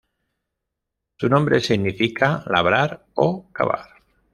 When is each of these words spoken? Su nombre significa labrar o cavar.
Su 1.17 1.29
nombre 1.29 1.59
significa 1.61 2.41
labrar 2.47 3.05
o 3.13 3.51
cavar. 3.51 3.89